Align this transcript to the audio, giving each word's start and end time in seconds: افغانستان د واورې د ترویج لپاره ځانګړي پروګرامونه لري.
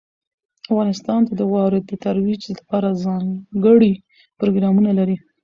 افغانستان 0.71 1.21
د 1.39 1.41
واورې 1.51 1.79
د 1.89 1.91
ترویج 2.05 2.41
لپاره 2.57 2.99
ځانګړي 3.03 3.93
پروګرامونه 4.39 4.91
لري. 4.99 5.17